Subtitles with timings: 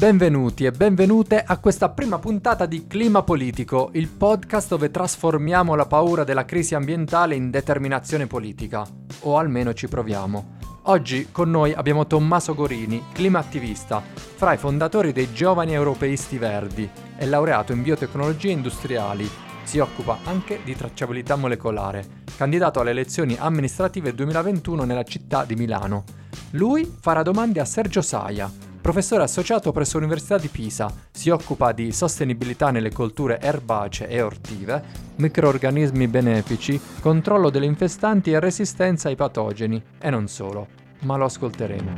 [0.00, 5.84] Benvenuti e benvenute a questa prima puntata di Clima Politico, il podcast dove trasformiamo la
[5.84, 8.82] paura della crisi ambientale in determinazione politica,
[9.20, 10.56] o almeno ci proviamo.
[10.84, 17.26] Oggi con noi abbiamo Tommaso Gorini, climaattivista, fra i fondatori dei Giovani Europeisti Verdi e
[17.26, 19.28] laureato in biotecnologie industriali.
[19.64, 26.04] Si occupa anche di tracciabilità molecolare, candidato alle elezioni amministrative 2021 nella città di Milano.
[26.52, 28.50] Lui farà domande a Sergio Saia,
[28.90, 34.82] Professore associato presso l'Università di Pisa, si occupa di sostenibilità nelle colture erbacee e ortive,
[35.14, 40.66] microorganismi benefici, controllo delle infestanti e resistenza ai patogeni, e non solo,
[41.02, 41.92] ma lo ascolteremo.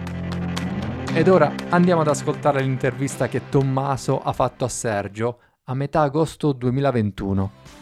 [1.15, 6.53] Ed ora andiamo ad ascoltare l'intervista che Tommaso ha fatto a Sergio a metà agosto
[6.53, 7.82] 2021.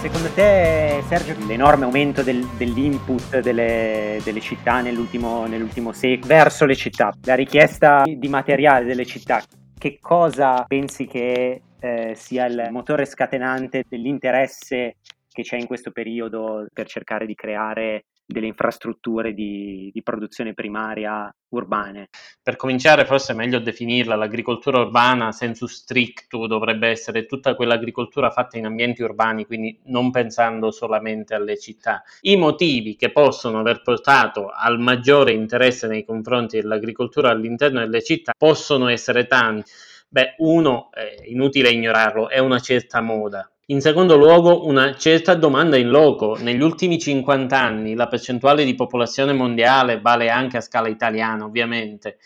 [0.00, 6.76] Secondo te, Sergio, l'enorme aumento del, dell'input delle, delle città nell'ultimo, nell'ultimo secolo verso le
[6.76, 9.42] città, la richiesta di materiale delle città,
[9.76, 16.68] che cosa pensi che eh, sia il motore scatenante dell'interesse che c'è in questo periodo
[16.72, 22.08] per cercare di creare delle infrastrutture di, di, produzione primaria urbane.
[22.42, 28.58] Per cominciare, forse è meglio definirla l'agricoltura urbana, sensu stricto, dovrebbe essere tutta quell'agricoltura fatta
[28.58, 32.02] in ambienti urbani, quindi non pensando solamente alle città.
[32.20, 38.32] I motivi che possono aver portato al maggiore interesse nei confronti dell'agricoltura all'interno delle città
[38.36, 39.70] possono essere tanti.
[40.10, 45.76] Beh, uno, è inutile ignorarlo, è una certa moda in secondo luogo, una certa domanda
[45.76, 46.36] in loco.
[46.40, 52.18] Negli ultimi 50 anni la percentuale di popolazione mondiale, vale anche a scala italiana ovviamente,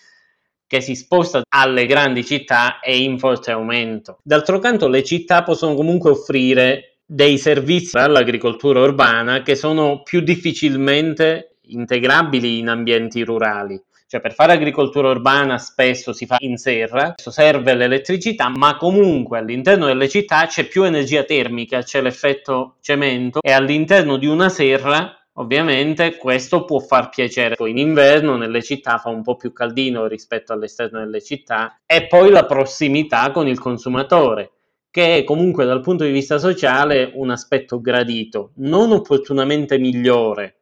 [0.69, 4.19] che si sposta alle grandi città è in forte aumento.
[4.23, 11.57] D'altro canto le città possono comunque offrire dei servizi all'agricoltura urbana che sono più difficilmente
[11.63, 13.83] integrabili in ambienti rurali.
[14.13, 19.87] Cioè per fare agricoltura urbana spesso si fa in serra, serve l'elettricità, ma comunque all'interno
[19.87, 26.17] delle città c'è più energia termica, c'è l'effetto cemento e all'interno di una serra Ovviamente
[26.19, 30.99] questo può far piacere, in inverno nelle città fa un po' più caldino rispetto all'esterno
[30.99, 31.81] delle città.
[31.87, 34.51] E poi la prossimità con il consumatore,
[34.91, 40.57] che è comunque dal punto di vista sociale un aspetto gradito, non opportunamente migliore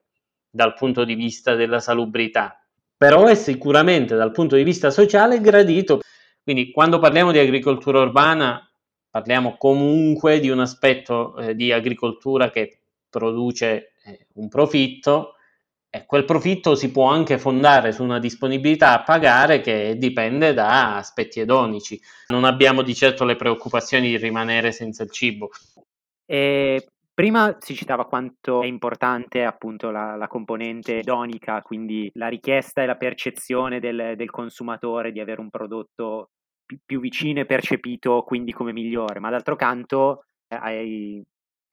[0.49, 2.60] dal punto di vista della salubrità,
[3.01, 6.01] però è sicuramente dal punto di vista sociale gradito.
[6.43, 8.71] Quindi quando parliamo di agricoltura urbana
[9.09, 15.37] parliamo comunque di un aspetto eh, di agricoltura che produce eh, un profitto
[15.89, 20.99] e quel profitto si può anche fondare su una disponibilità a pagare che dipende da
[20.99, 21.99] aspetti edonici.
[22.29, 25.49] Non abbiamo di certo le preoccupazioni di rimanere senza il cibo.
[26.27, 32.83] E Prima si citava quanto è importante appunto la, la componente donica, quindi la richiesta
[32.83, 36.31] e la percezione del, del consumatore di avere un prodotto
[36.65, 41.23] più, più vicino e percepito quindi come migliore, ma d'altro canto eh, hai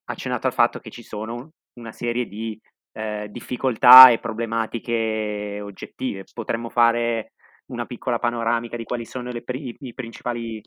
[0.09, 2.59] accennato al fatto che ci sono una serie di
[2.93, 6.23] eh, difficoltà e problematiche oggettive.
[6.33, 7.33] Potremmo fare
[7.67, 10.61] una piccola panoramica di quali sono le, i, i principali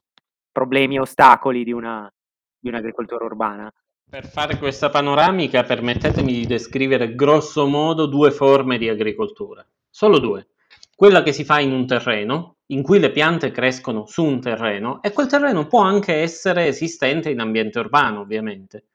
[0.53, 2.11] problemi e ostacoli di, una,
[2.59, 3.73] di un'agricoltura urbana.
[4.11, 10.49] Per fare questa panoramica permettetemi di descrivere grosso modo due forme di agricoltura, solo due.
[10.97, 15.01] Quella che si fa in un terreno, in cui le piante crescono su un terreno
[15.01, 18.87] e quel terreno può anche essere esistente in ambiente urbano, ovviamente.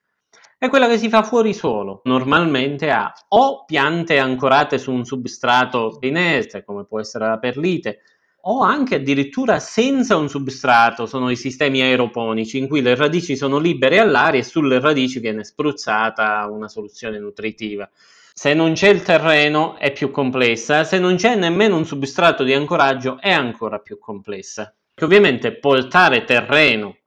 [0.57, 5.97] E quella che si fa fuori suolo, normalmente ha o piante ancorate su un substrato
[6.01, 8.01] inerte, come può essere la perlite,
[8.47, 13.57] o anche addirittura senza un substrato, sono i sistemi aeroponici in cui le radici sono
[13.57, 17.89] libere all'aria e sulle radici viene spruzzata una soluzione nutritiva.
[18.34, 22.53] Se non c'è il terreno è più complessa, se non c'è nemmeno un substrato di
[22.53, 24.75] ancoraggio è ancora più complessa.
[25.01, 26.97] ovviamente portare terreno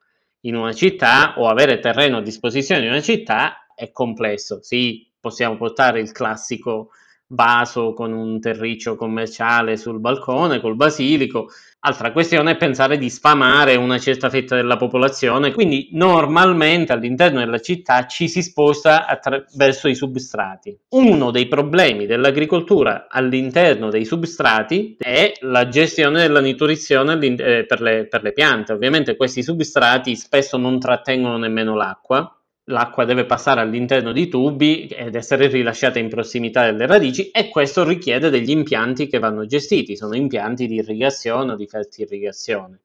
[0.40, 4.60] in una città o avere terreno a disposizione in una città è complesso.
[4.62, 6.90] Sì, possiamo portare il classico
[7.28, 11.48] vaso con un terriccio commerciale sul balcone col basilico.
[11.80, 17.60] Altra questione è pensare di sfamare una certa fetta della popolazione, quindi normalmente all'interno della
[17.60, 20.76] città ci si sposta attraverso i substrati.
[20.90, 28.06] Uno dei problemi dell'agricoltura all'interno dei substrati è la gestione della nutrizione eh, per le,
[28.06, 28.72] per le piante.
[28.72, 32.37] Ovviamente questi substrati spesso non trattengono nemmeno l'acqua,
[32.68, 37.84] l'acqua deve passare all'interno di tubi ed essere rilasciata in prossimità delle radici e questo
[37.84, 42.80] richiede degli impianti che vanno gestiti, sono impianti di irrigazione o di fertirrigazione.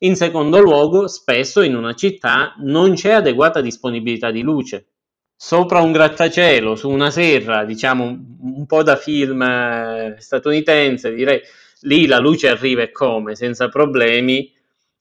[0.00, 4.86] In secondo luogo, spesso in una città non c'è adeguata disponibilità di luce.
[5.36, 11.40] Sopra un grattacielo, su una serra, diciamo un po' da film eh, statunitense, direi
[11.82, 14.52] lì la luce arriva e come, senza problemi,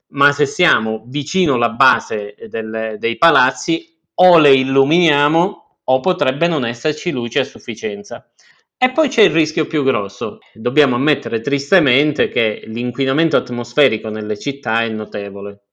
[0.09, 6.65] ma se siamo vicino alla base del, dei palazzi o le illuminiamo o potrebbe non
[6.65, 8.30] esserci luce a sufficienza.
[8.77, 10.39] E poi c'è il rischio più grosso.
[10.54, 15.63] Dobbiamo ammettere tristemente che l'inquinamento atmosferico nelle città è notevole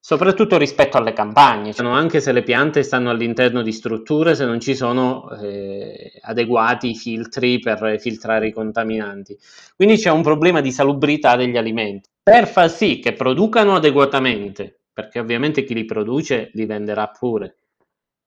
[0.00, 4.58] soprattutto rispetto alle campagne, cioè, anche se le piante stanno all'interno di strutture, se non
[4.58, 9.38] ci sono eh, adeguati filtri per filtrare i contaminanti.
[9.76, 12.08] Quindi c'è un problema di salubrità degli alimenti.
[12.22, 17.56] Per far sì che producano adeguatamente, perché ovviamente chi li produce li venderà pure,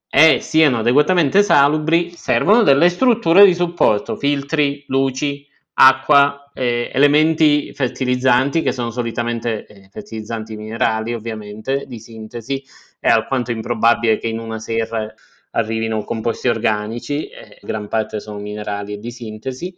[0.10, 8.62] e siano adeguatamente salubri, servono delle strutture di supporto, filtri, luci, acqua, eh, elementi fertilizzanti
[8.62, 12.64] che sono solitamente eh, fertilizzanti minerali ovviamente di sintesi,
[13.00, 15.12] è alquanto improbabile che in una serra
[15.52, 19.76] arrivino composti organici, eh, gran parte sono minerali e di sintesi.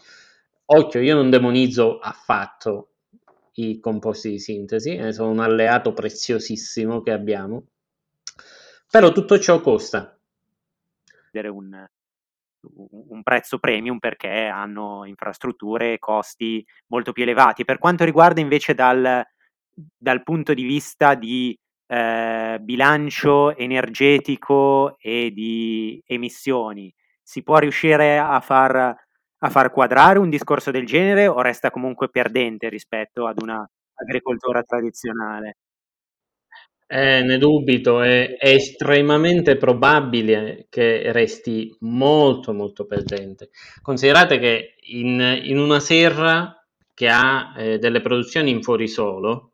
[0.66, 2.95] Occhio, io non demonizzo affatto
[3.56, 7.68] i composti di sintesi, eh, sono un alleato preziosissimo che abbiamo,
[8.90, 10.18] però tutto ciò costa.
[11.32, 11.86] Un,
[13.10, 17.66] un prezzo premium perché hanno infrastrutture e costi molto più elevati.
[17.66, 19.24] Per quanto riguarda invece dal,
[19.98, 21.58] dal punto di vista di
[21.88, 28.96] eh, bilancio energetico e di emissioni, si può riuscire a far,
[29.40, 34.64] a far quadrare un discorso del genere o resta comunque perdente rispetto ad una agricoltura
[34.64, 35.58] tradizionale?
[36.88, 43.50] Eh, ne dubito, è, è, estremamente probabile che resti molto molto presente.
[43.82, 46.56] Considerate che in, in una serra
[46.94, 49.54] che ha eh, delle produzioni in fuorisolo,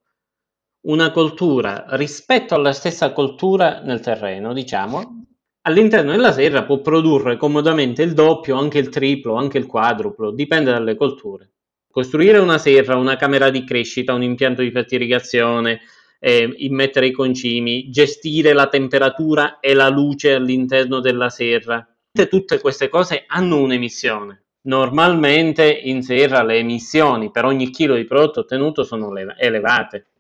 [0.88, 5.21] una coltura rispetto alla stessa coltura nel terreno, diciamo,
[5.64, 10.72] all'interno della serra può produrre comodamente il doppio, anche il triplo, anche il quadruplo, dipende
[10.72, 11.50] dalle colture.
[11.92, 15.82] Costruire una serra, una camera di crescita, un impianto di fertilizazione,
[16.20, 21.86] eh, immettere i concimi, gestire la temperatura e la luce all'interno della serra.
[22.30, 24.44] Tutte queste cose hanno un'emissione.
[24.64, 30.11] Normalmente in serra le emissioni per ogni chilo di prodotto ottenuto sono elevate,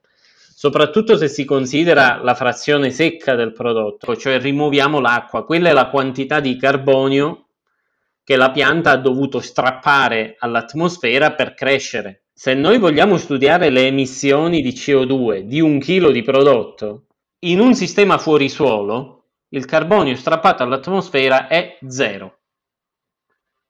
[0.61, 5.89] soprattutto se si considera la frazione secca del prodotto, cioè rimuoviamo l'acqua, quella è la
[5.89, 7.47] quantità di carbonio
[8.23, 12.25] che la pianta ha dovuto strappare all'atmosfera per crescere.
[12.31, 17.07] Se noi vogliamo studiare le emissioni di CO2 di un chilo di prodotto,
[17.39, 22.41] in un sistema fuori suolo il carbonio strappato all'atmosfera è zero.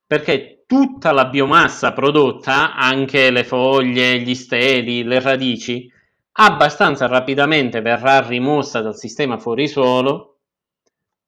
[0.06, 5.90] Perché tutta la biomassa prodotta, anche le foglie, gli steli, le radici,
[6.32, 10.38] abbastanza rapidamente verrà rimossa dal sistema fuori suolo,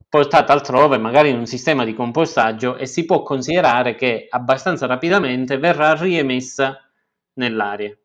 [0.09, 5.59] portata altrove, magari in un sistema di compostaggio, e si può considerare che abbastanza rapidamente
[5.59, 6.81] verrà riemessa
[7.35, 7.97] nell'aria.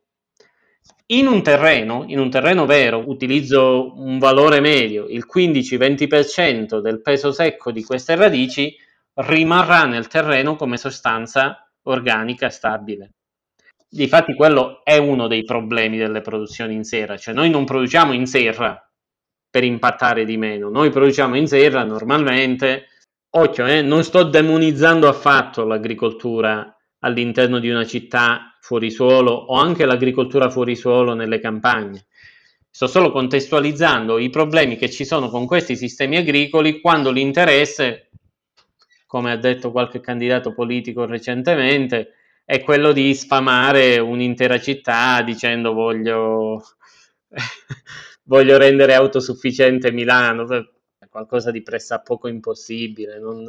[1.12, 7.32] In un terreno, in un terreno vero, utilizzo un valore medio, il 15-20% del peso
[7.32, 8.76] secco di queste radici
[9.14, 13.14] rimarrà nel terreno come sostanza organica stabile.
[13.92, 18.28] Difatti quello è uno dei problemi delle produzioni in serra, cioè noi non produciamo in
[18.28, 18.80] serra
[19.50, 22.86] per impattare di meno, noi produciamo in serra normalmente,
[23.32, 29.86] occhio, eh, non sto demonizzando affatto l'agricoltura all'interno di una città fuori suolo o anche
[29.86, 32.06] l'agricoltura fuori suolo nelle campagne.
[32.70, 38.12] Sto solo contestualizzando i problemi che ci sono con questi sistemi agricoli quando l'interesse,
[39.08, 42.14] come ha detto qualche candidato politico recentemente,
[42.50, 46.64] è quello di sfamare un'intera città dicendo voglio,
[48.24, 50.48] voglio rendere autosufficiente Milano,
[51.12, 53.20] qualcosa di pressappoco impossibile.
[53.20, 53.46] Non...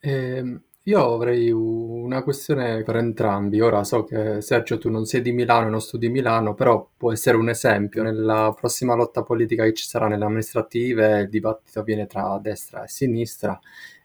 [0.00, 3.60] Eh, io avrei una questione per entrambi.
[3.60, 7.12] Ora so che Sergio tu non sei di Milano e non studi Milano, però può
[7.12, 8.02] essere un esempio.
[8.02, 12.88] Nella prossima lotta politica che ci sarà nelle amministrative, il dibattito avviene tra destra e
[12.88, 13.56] sinistra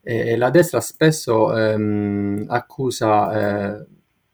[0.04, 3.86] e la destra spesso ehm, accusa eh,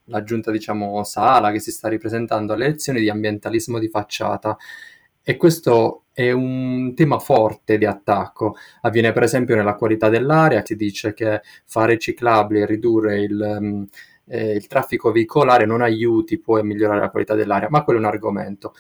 [0.06, 4.58] la giunta, diciamo, Sala che si sta ripresentando alle elezioni di ambientalismo di facciata
[5.22, 8.56] e questo è un tema forte di attacco.
[8.82, 13.88] Avviene per esempio nella qualità dell'aria, si dice che fare ciclabili e ridurre il, um,
[14.26, 18.02] eh, il traffico veicolare non aiuti poi a migliorare la qualità dell'aria, ma quello è
[18.02, 18.74] un argomento.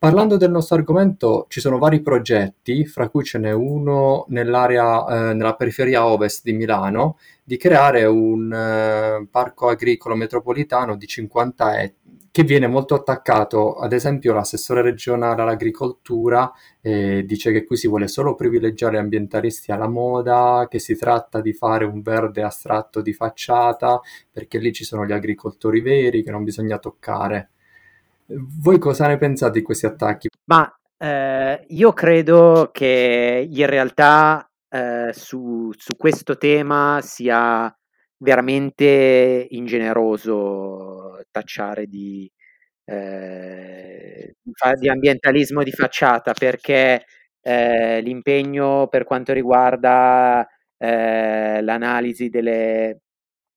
[0.00, 5.34] Parlando del nostro argomento, ci sono vari progetti, fra cui ce n'è uno nell'area, eh,
[5.34, 12.18] nella periferia ovest di Milano, di creare un eh, parco agricolo metropolitano di 50 ettari
[12.30, 18.08] che viene molto attaccato, ad esempio l'assessore regionale all'agricoltura eh, dice che qui si vuole
[18.08, 24.00] solo privilegiare ambientalisti alla moda, che si tratta di fare un verde astratto di facciata,
[24.30, 27.50] perché lì ci sono gli agricoltori veri che non bisogna toccare.
[28.62, 30.28] Voi cosa ne pensate di questi attacchi?
[30.44, 37.74] Ma eh, io credo che in realtà eh, su, su questo tema sia
[38.18, 42.30] veramente ingeneroso tacciare di,
[42.84, 44.34] eh,
[44.78, 47.04] di ambientalismo di facciata perché
[47.40, 50.46] eh, l'impegno per quanto riguarda
[50.76, 53.00] eh, l'analisi delle,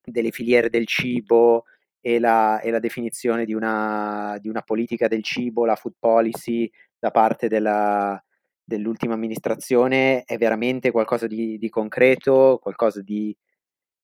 [0.04, 1.66] delle, filiere del cibo
[2.06, 6.70] e la, e la definizione di una, di una, politica del cibo, la food policy
[7.00, 8.22] da parte della,
[8.62, 13.34] dell'ultima amministrazione è veramente qualcosa di, di concreto, qualcosa di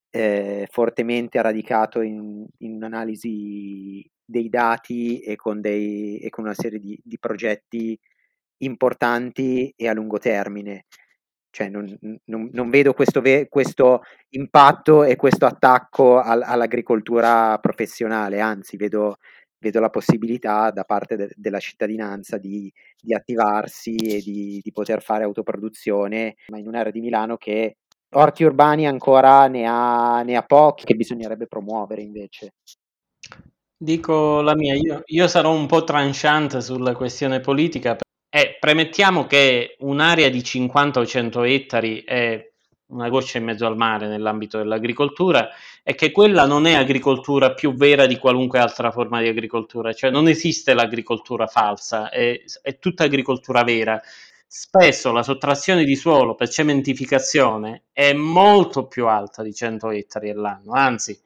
[0.08, 6.78] eh, fortemente radicato in, in un'analisi dei dati e con, dei, e con una serie
[6.78, 7.98] di, di, progetti
[8.62, 10.86] importanti e a lungo termine.
[11.50, 18.40] Cioè non, non, non vedo questo, ve- questo, impatto e questo attacco al, all'agricoltura professionale,
[18.40, 19.16] anzi vedo,
[19.58, 25.02] vedo, la possibilità da parte de- della cittadinanza di, di attivarsi e di, di, poter
[25.02, 27.78] fare autoproduzione, ma in un'area di Milano che
[28.12, 32.54] orti urbani ancora ne ha, ne ha pochi che bisognerebbe promuovere invece.
[33.82, 37.96] Dico la mia, io, io sarò un po' tranchant sulla questione politica
[38.30, 42.48] e premettiamo che un'area di 50 o 100 ettari è
[42.90, 45.48] una goccia in mezzo al mare nell'ambito dell'agricoltura
[45.82, 50.10] e che quella non è agricoltura più vera di qualunque altra forma di agricoltura, cioè
[50.10, 54.00] non esiste l'agricoltura falsa, è, è tutta agricoltura vera.
[54.46, 60.72] Spesso la sottrazione di suolo per cementificazione è molto più alta di 100 ettari all'anno,
[60.72, 61.20] anzi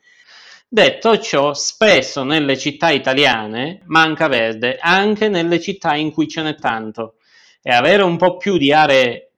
[0.75, 6.57] Detto ciò, spesso nelle città italiane manca verde, anche nelle città in cui ce n'è
[6.57, 7.15] tanto.
[7.63, 9.35] E avere un po' più di aree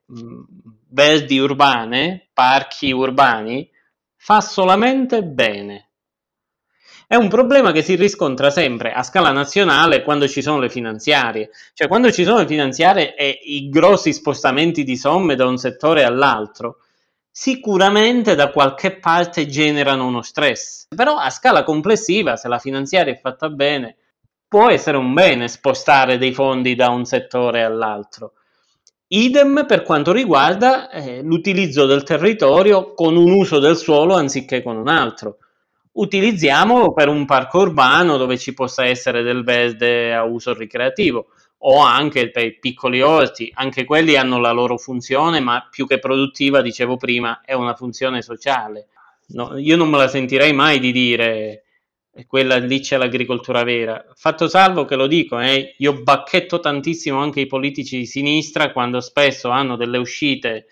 [0.89, 3.71] verdi urbane, parchi urbani,
[4.17, 5.91] fa solamente bene.
[7.07, 11.51] È un problema che si riscontra sempre a scala nazionale quando ci sono le finanziarie,
[11.75, 16.03] cioè quando ci sono le finanziarie e i grossi spostamenti di somme da un settore
[16.03, 16.79] all'altro
[17.39, 20.87] sicuramente da qualche parte generano uno stress.
[20.97, 23.97] Però a scala complessiva, se la finanziaria è fatta bene,
[24.49, 28.33] può essere un bene spostare dei fondi da un settore all'altro.
[29.09, 34.79] Idem per quanto riguarda eh, l'utilizzo del territorio con un uso del suolo anziché con
[34.79, 35.37] un altro.
[35.93, 41.27] Utilizziamolo per un parco urbano dove ci possa essere del verde a uso ricreativo
[41.69, 45.99] o anche per i piccoli orti, anche quelli hanno la loro funzione, ma più che
[45.99, 48.89] produttiva, dicevo prima, è una funzione sociale.
[49.29, 51.65] No, io non me la sentirei mai di dire
[52.29, 54.05] quella lì c'è l'agricoltura vera.
[54.15, 59.01] Fatto salvo che lo dico, eh, io bacchetto tantissimo anche i politici di sinistra quando
[59.01, 60.67] spesso hanno delle uscite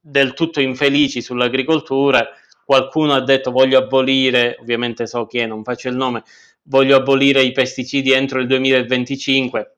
[0.00, 2.28] del tutto infelici sull'agricoltura.
[2.64, 6.22] Qualcuno ha detto voglio abolire, ovviamente so chi è, non faccio il nome,
[6.62, 9.72] voglio abolire i pesticidi entro il 2025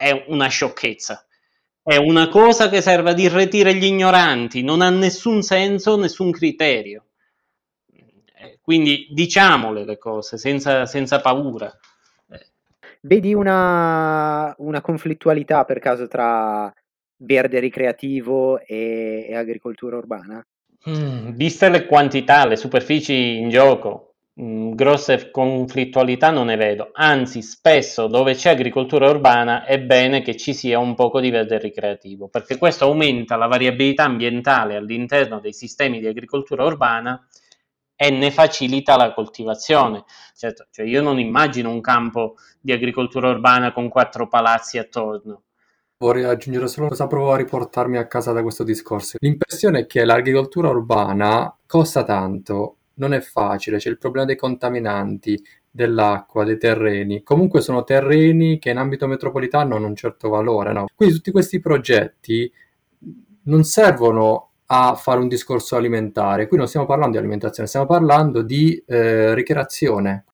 [0.00, 1.26] è una sciocchezza.
[1.82, 7.04] È una cosa che serve ad irretire gli ignoranti, non ha nessun senso, nessun criterio.
[8.34, 11.70] Eh, quindi diciamole le cose senza, senza paura.
[13.02, 16.72] Vedi una, una, conflittualità per caso tra
[17.16, 20.46] verde ricreativo e, e agricoltura urbana?
[20.88, 24.09] Mm, viste le quantità, le superfici in gioco,
[24.40, 30.34] Mm, grosse conflittualità non ne vedo, anzi spesso dove c'è agricoltura urbana è bene che
[30.34, 35.52] ci sia un poco di verde ricreativo, perché questo aumenta la variabilità ambientale all'interno dei
[35.52, 37.22] sistemi di agricoltura urbana
[37.94, 40.04] e ne facilita la coltivazione.
[40.34, 45.42] Certo, cioè io non immagino un campo di agricoltura urbana con quattro palazzi attorno.
[45.98, 49.18] Vorrei aggiungere solo cosa provo a riportarmi a casa da questo discorso.
[49.20, 55.42] L'impressione è che l'agricoltura urbana costa tanto non è facile, c'è il problema dei contaminanti,
[55.70, 57.22] dell'acqua, dei terreni.
[57.22, 60.86] Comunque sono terreni che in ambito metropolitano hanno un certo valore, no?
[60.94, 62.50] Quindi tutti questi progetti
[63.44, 66.46] non servono a fare un discorso alimentare.
[66.46, 70.24] Qui non stiamo parlando di alimentazione, stiamo parlando di eh, ricreazione.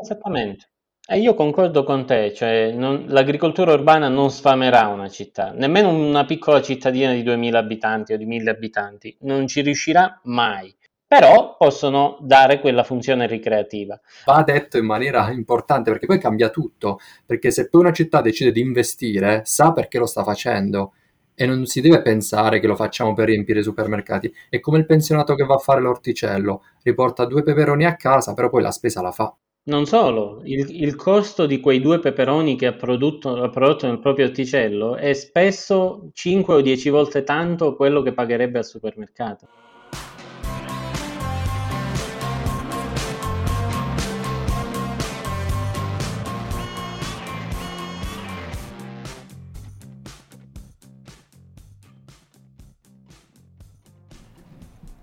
[0.00, 0.70] Esattamente.
[1.10, 6.26] E io concordo con te, cioè non, l'agricoltura urbana non sfamerà una città, nemmeno una
[6.26, 10.76] piccola cittadina di 2000 abitanti o di 1000 abitanti, non ci riuscirà mai
[11.08, 13.98] però possono dare quella funzione ricreativa.
[14.26, 18.52] Va detto in maniera importante perché poi cambia tutto, perché se poi una città decide
[18.52, 20.92] di investire, sa perché lo sta facendo
[21.34, 24.30] e non si deve pensare che lo facciamo per riempire i supermercati.
[24.50, 28.50] È come il pensionato che va a fare l'orticello, riporta due peperoni a casa, però
[28.50, 29.34] poi la spesa la fa.
[29.68, 34.00] Non solo, il, il costo di quei due peperoni che ha prodotto, ha prodotto nel
[34.00, 39.46] proprio orticello è spesso 5 o 10 volte tanto quello che pagherebbe al supermercato.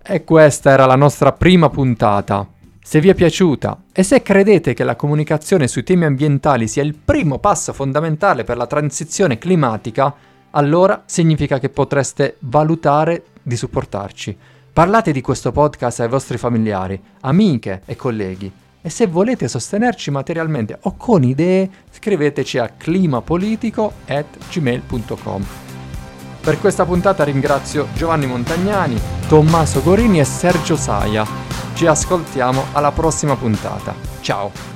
[0.08, 2.48] E questa era la nostra prima puntata.
[2.80, 6.94] Se vi è piaciuta e se credete che la comunicazione sui temi ambientali sia il
[6.94, 10.14] primo passo fondamentale per la transizione climatica,
[10.52, 14.38] allora significa che potreste valutare di supportarci.
[14.72, 18.52] Parlate di questo podcast ai vostri familiari, amiche e colleghi.
[18.84, 25.65] E se volete sostenerci materialmente o con idee, scriveteci a climapolitico.gmail.com.
[26.46, 31.26] Per questa puntata ringrazio Giovanni Montagnani, Tommaso Gorini e Sergio Saia.
[31.74, 33.96] Ci ascoltiamo alla prossima puntata.
[34.22, 34.75] Ciao!